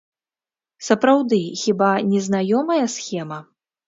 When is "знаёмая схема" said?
2.29-3.39